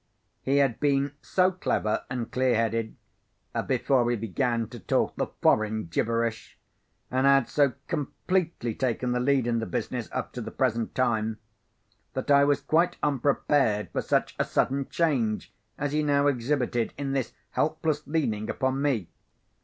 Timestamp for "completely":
7.87-8.73